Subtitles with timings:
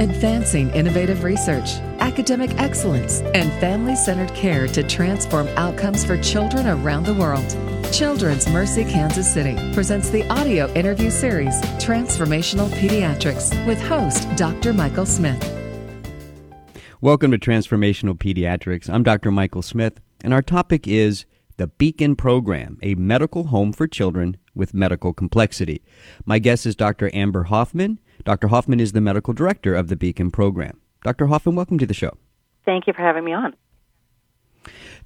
[0.00, 7.04] advancing innovative research, academic excellence, and family centered care to transform outcomes for children around
[7.04, 7.46] the world.
[7.92, 14.72] Children's Mercy Kansas City presents the audio interview series Transformational Pediatrics with host Dr.
[14.72, 15.38] Michael Smith.
[17.02, 18.88] Welcome to Transformational Pediatrics.
[18.88, 19.30] I'm Dr.
[19.30, 21.26] Michael Smith, and our topic is
[21.58, 25.82] the Beacon Program, a medical home for children with medical complexity.
[26.24, 27.10] My guest is Dr.
[27.12, 28.00] Amber Hoffman.
[28.24, 28.48] Dr.
[28.48, 30.80] Hoffman is the medical director of the Beacon Program.
[31.02, 31.26] Dr.
[31.26, 32.16] Hoffman, welcome to the show.
[32.64, 33.54] Thank you for having me on.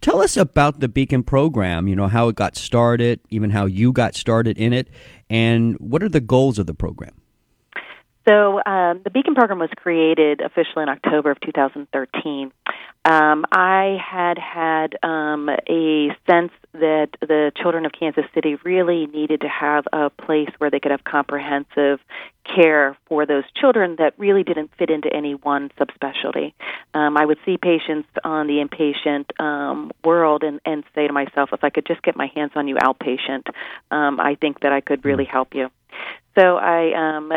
[0.00, 3.92] Tell us about the Beacon program, you know, how it got started, even how you
[3.92, 4.88] got started in it,
[5.30, 7.14] and what are the goals of the program?
[8.26, 12.52] So, um, the Beacon program was created officially in October of 2013.
[13.06, 19.42] Um, I had had um, a sense that the children of Kansas City really needed
[19.42, 22.00] to have a place where they could have comprehensive
[22.44, 26.54] care for those children that really didn't fit into any one subspecialty.
[26.94, 31.50] Um, I would see patients on the inpatient um, world and, and say to myself,
[31.52, 33.48] if I could just get my hands on you outpatient,
[33.90, 35.70] um, I think that I could really help you.
[36.38, 37.32] So I um,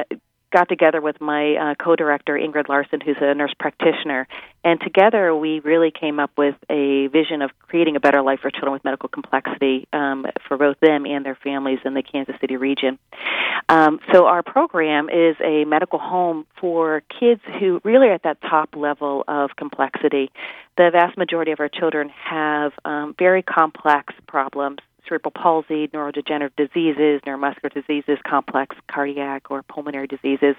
[0.51, 4.27] got together with my uh, co-director Ingrid Larson, who's a nurse practitioner,
[4.63, 8.49] and together we really came up with a vision of creating a better life for
[8.51, 12.57] children with medical complexity um, for both them and their families in the Kansas City
[12.57, 12.97] region.
[13.69, 18.41] Um, so our program is a medical home for kids who really are at that
[18.41, 20.31] top level of complexity.
[20.77, 27.21] The vast majority of our children have um, very complex problems cerebral palsy, neurodegenerative diseases,
[27.25, 30.55] neuromuscular diseases, complex cardiac or pulmonary diseases.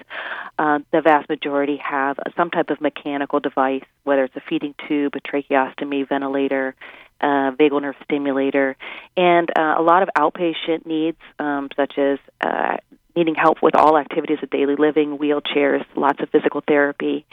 [0.58, 5.14] Uh, the vast majority have some type of mechanical device, whether it's a feeding tube,
[5.14, 6.74] a tracheostomy, ventilator,
[7.20, 8.76] uh, vagal nerve stimulator,
[9.16, 12.76] and uh, a lot of outpatient needs, um, such as uh,
[13.16, 17.26] needing help with all activities of daily living, wheelchairs, lots of physical therapy,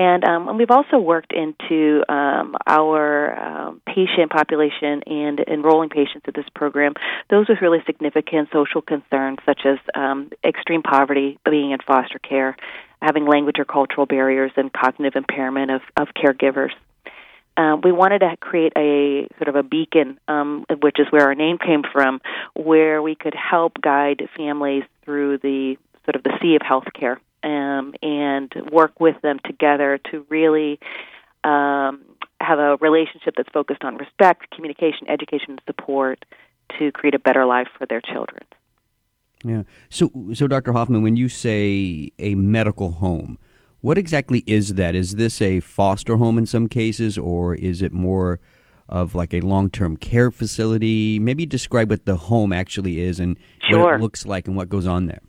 [0.00, 6.24] and, um, and we've also worked into um, our um, patient population and enrolling patients
[6.26, 6.94] in this program,
[7.28, 12.56] those with really significant social concerns, such as um, extreme poverty, being in foster care,
[13.02, 16.70] having language or cultural barriers, and cognitive impairment of, of caregivers.
[17.58, 21.34] Uh, we wanted to create a sort of a beacon, um, which is where our
[21.34, 22.22] name came from,
[22.54, 27.94] where we could help guide families through the sort of the sea of healthcare um,
[28.02, 30.78] and work with them together to really
[31.44, 32.02] um,
[32.40, 36.24] have a relationship that's focused on respect, communication, education, and support
[36.78, 38.42] to create a better life for their children.
[39.44, 39.62] Yeah.
[39.88, 40.72] So, so Dr.
[40.72, 43.38] Hoffman, when you say a medical home,
[43.80, 44.94] what exactly is that?
[44.94, 48.38] Is this a foster home in some cases, or is it more
[48.88, 51.18] of like a long-term care facility?
[51.18, 53.38] Maybe describe what the home actually is and
[53.70, 53.84] sure.
[53.84, 55.20] what it looks like and what goes on there.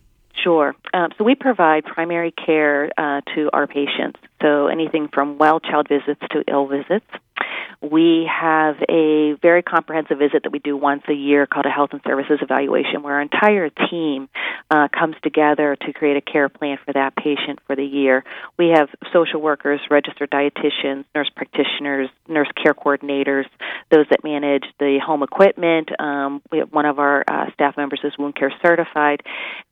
[0.44, 0.75] Sure.
[0.94, 4.19] Um, so we provide primary care uh, to our patients.
[4.41, 7.06] So anything from well child visits to ill visits.
[7.82, 11.90] We have a very comprehensive visit that we do once a year called a health
[11.94, 14.30] and services evaluation, where our entire team
[14.70, 18.24] uh, comes together to create a care plan for that patient for the year.
[18.58, 23.46] We have social workers, registered dietitians, nurse practitioners, nurse care coordinators,
[23.90, 25.90] those that manage the home equipment.
[26.00, 29.22] Um, we have one of our uh, staff members is wound care certified,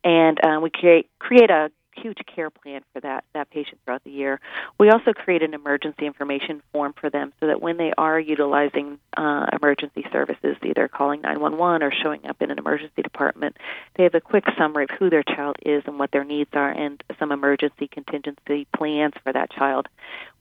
[0.03, 4.11] and uh, we create create a huge care plan for that that patient throughout the
[4.11, 4.39] year.
[4.79, 8.99] We also create an emergency information form for them so that when they are utilizing
[9.15, 13.57] uh, emergency services, either calling 911 or showing up in an emergency department,
[13.95, 16.71] they have a quick summary of who their child is and what their needs are
[16.71, 19.87] and some emergency contingency plans for that child.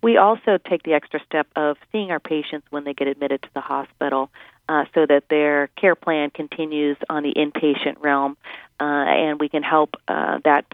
[0.02, 3.48] We also take the extra step of seeing our patients when they get admitted to
[3.54, 4.30] the hospital
[4.68, 8.36] uh, so that their care plan continues on the inpatient realm,
[8.80, 10.66] uh, and we can help uh, that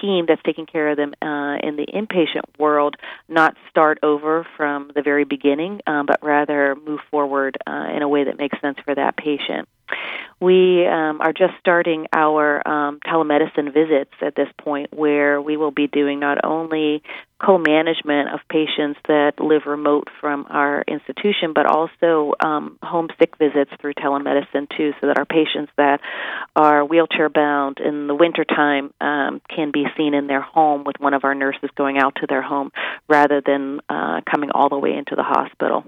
[0.00, 2.96] team that's taking care of them uh, in the inpatient world
[3.28, 8.08] not start over from the very beginning, um, but rather move forward uh, in a
[8.08, 9.68] way that makes sense for that patient.
[10.40, 15.70] We um, are just starting our um, telemedicine visits at this point, where we will
[15.70, 17.02] be doing not only
[17.42, 23.38] co management of patients that live remote from our institution, but also um, home sick
[23.38, 26.00] visits through telemedicine, too, so that our patients that
[26.54, 31.14] are wheelchair bound in the wintertime um, can be seen in their home with one
[31.14, 32.70] of our nurses going out to their home
[33.08, 35.84] rather than uh, coming all the way into the hospital.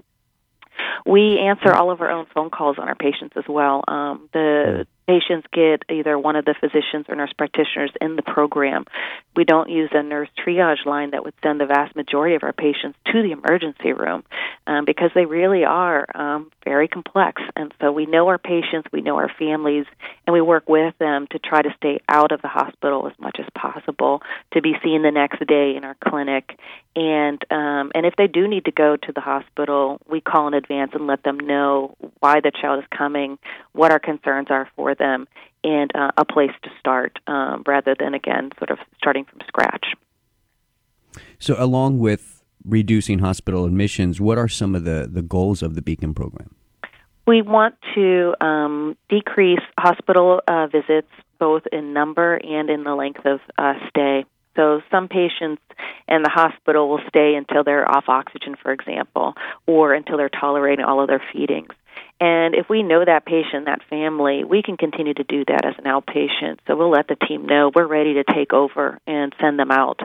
[1.05, 3.83] We answer all of our own phone calls on our patients as well.
[3.87, 8.85] Um, the patients get either one of the physicians or nurse practitioners in the program.
[9.35, 12.53] We don't use a nurse triage line that would send the vast majority of our
[12.53, 14.23] patients to the emergency room
[14.67, 17.41] um, because they really are um, very complex.
[17.55, 19.85] And so we know our patients, we know our families,
[20.27, 23.37] and we work with them to try to stay out of the hospital as much
[23.39, 24.21] as possible,
[24.53, 26.59] to be seen the next day in our clinic.
[26.95, 30.53] And um, and if they do need to go to the hospital, we call in
[30.53, 33.37] advance and let them know why the child is coming,
[33.71, 35.27] what our concerns are for them,
[35.63, 39.87] and uh, a place to start um, rather than, again, sort of starting from scratch.
[41.39, 45.81] So, along with reducing hospital admissions, what are some of the, the goals of the
[45.81, 46.55] Beacon program?
[47.25, 51.09] We want to um, decrease hospital uh, visits
[51.39, 54.25] both in number and in the length of uh, stay.
[54.55, 55.61] So some patients
[56.07, 59.35] in the hospital will stay until they're off oxygen, for example,
[59.65, 61.69] or until they're tolerating all of their feedings.
[62.19, 65.75] And if we know that patient, that family, we can continue to do that as
[65.77, 66.59] an outpatient.
[66.67, 70.01] So we'll let the team know we're ready to take over and send them out.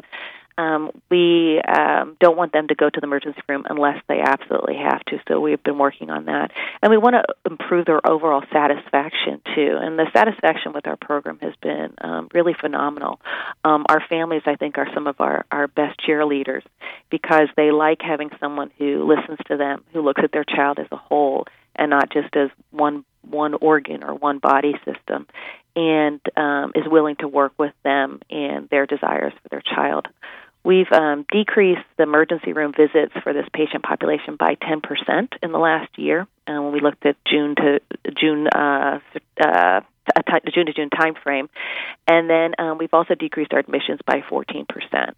[0.56, 4.76] Um, we um, don't want them to go to the emergency room unless they absolutely
[4.76, 5.18] have to.
[5.26, 9.76] So we've been working on that, and we want to improve their overall satisfaction too.
[9.80, 13.20] And the satisfaction with our program has been um, really phenomenal.
[13.64, 16.62] Um, our families, I think, are some of our our best cheerleaders
[17.10, 20.86] because they like having someone who listens to them, who looks at their child as
[20.92, 21.46] a whole
[21.76, 25.26] and not just as one one organ or one body system,
[25.74, 30.08] and um, is willing to work with them and their desires for their child.
[30.64, 35.58] We've um, decreased the emergency room visits for this patient population by 10% in the
[35.58, 36.26] last year.
[36.46, 37.80] Uh, when we looked at June to
[38.18, 39.00] June, uh,
[39.38, 39.80] uh,
[40.38, 41.48] t- June to June time frame,
[42.06, 44.66] and then um, we've also decreased our admissions by 14%,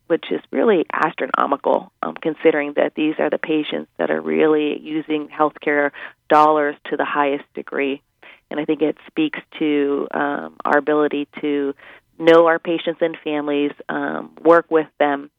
[0.06, 5.28] which is really astronomical, um, considering that these are the patients that are really using
[5.28, 5.90] healthcare
[6.28, 8.02] dollars to the highest degree.
[8.50, 11.74] And I think it speaks to um, our ability to
[12.18, 15.30] know our patients and families, um, work with them,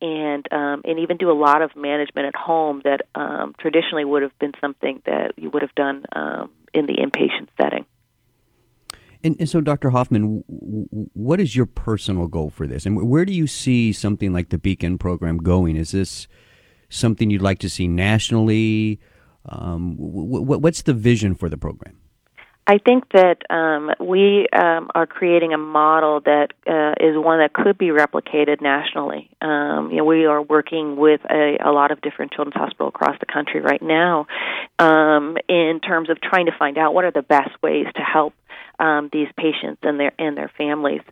[0.00, 4.22] and um, and even do a lot of management at home that um, traditionally would
[4.22, 7.84] have been something that you would have done um, in the inpatient setting.
[9.22, 9.90] And, and, so, Dr.
[9.90, 14.48] Hoffman, what is your personal goal for this, and where do you see something like
[14.48, 15.76] the Beacon program going?
[15.76, 16.26] Is this
[16.88, 18.98] something you'd like to see nationally?
[19.46, 21.96] Um, what's the vision for the program?
[22.66, 27.52] I think that um, we um, are creating a model that uh, is one that
[27.52, 29.28] could be replicated nationally.
[29.42, 33.18] Um, you know, we are working with a, a lot of different children's hospitals across
[33.18, 34.26] the country right now
[34.78, 38.34] um, in terms of trying to find out what are the best ways to help
[38.80, 41.02] um, these patients and their and their families.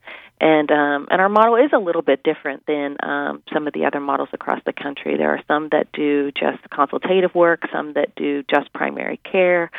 [0.41, 3.85] And um, and our model is a little bit different than um, some of the
[3.87, 5.17] other models across the country.
[5.17, 9.71] There are some that do just consultative work, some that do just primary care,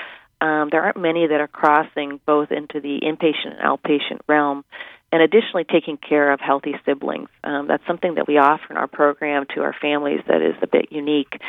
[0.41, 4.63] um, there aren't many that are crossing both into the inpatient and outpatient realm,
[5.11, 7.29] and additionally taking care of healthy siblings.
[7.43, 10.67] Um, that's something that we offer in our program to our families that is a
[10.67, 11.41] bit unique.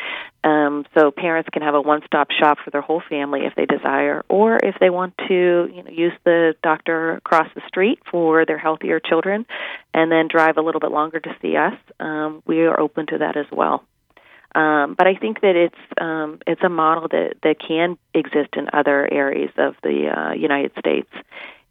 [0.71, 4.23] Um, so parents can have a one-stop shop for their whole family if they desire,
[4.29, 8.57] or if they want to you know, use the doctor across the street for their
[8.57, 9.45] healthier children,
[9.93, 11.73] and then drive a little bit longer to see us.
[11.99, 13.83] Um, we are open to that as well.
[14.53, 18.67] Um, but I think that it's um, it's a model that, that can exist in
[18.73, 21.09] other areas of the uh, United States,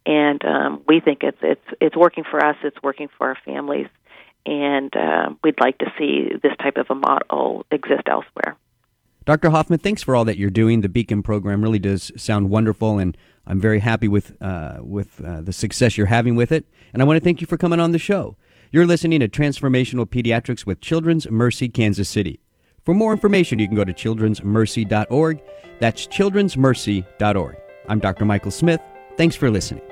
[0.05, 2.55] and um, we think it's it's it's working for us.
[2.63, 3.87] It's working for our families,
[4.47, 8.57] and uh, we'd like to see this type of a model exist elsewhere.
[9.25, 9.51] Dr.
[9.51, 10.81] Hoffman, thanks for all that you're doing.
[10.81, 13.15] The Beacon program really does sound wonderful, and
[13.45, 16.65] I'm very happy with uh, with uh, the success you're having with it.
[16.93, 18.35] And I want to thank you for coming on the show.
[18.71, 22.39] You're listening to Transformational Pediatrics with Children's Mercy Kansas City.
[22.83, 25.41] For more information, you can go to childrensmercy.org.
[25.79, 27.57] That's childrensmercy.org.
[27.87, 28.25] I'm Dr.
[28.25, 28.81] Michael Smith.
[29.17, 29.90] Thanks for listening.